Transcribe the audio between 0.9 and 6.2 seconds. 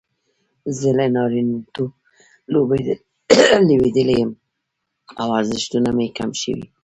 له نارینتوبه لویدلی یم او ارزښتونه مې